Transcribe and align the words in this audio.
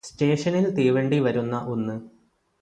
സ്റ്റേഷനില് 0.03 0.69
തീവണ്ടി 0.77 1.19
വരുന്ന 1.19 1.57
ഒന്ന് 1.67 1.95